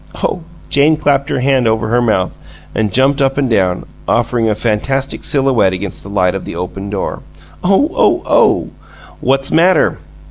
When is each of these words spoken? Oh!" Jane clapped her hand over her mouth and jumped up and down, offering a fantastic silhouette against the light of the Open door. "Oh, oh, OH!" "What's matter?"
Oh!" 0.23 0.41
Jane 0.67 0.97
clapped 0.97 1.29
her 1.29 1.41
hand 1.41 1.67
over 1.67 1.89
her 1.89 2.01
mouth 2.01 2.35
and 2.73 2.91
jumped 2.91 3.21
up 3.21 3.37
and 3.37 3.47
down, 3.47 3.85
offering 4.07 4.49
a 4.49 4.55
fantastic 4.55 5.23
silhouette 5.23 5.73
against 5.73 6.01
the 6.01 6.09
light 6.09 6.33
of 6.33 6.43
the 6.43 6.55
Open 6.55 6.89
door. 6.89 7.19
"Oh, 7.63 7.87
oh, 7.93 8.23
OH!" 8.25 8.71
"What's 9.19 9.51
matter?" 9.51 9.99